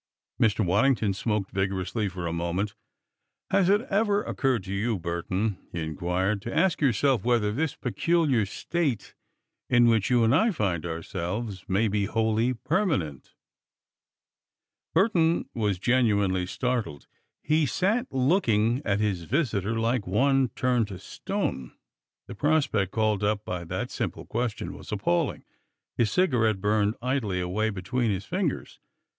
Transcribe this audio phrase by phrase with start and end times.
[0.41, 0.65] Mr.
[0.65, 2.73] Waddington smoked vigorously for a moment.
[3.51, 8.47] "Has it ever occurred to you, Burton," he inquired, "to ask yourself whether this peculiar
[8.47, 9.13] state,
[9.69, 13.35] in which you and I find ourselves, may be wholly permanent?"
[14.95, 17.05] Burton was genuinely startled.
[17.43, 21.73] He sat looking at his visitor like one turned to stone.
[22.25, 25.43] The prospect called up by that simple question was appalling.
[25.95, 28.79] His cigarette burned idly away between his fingers.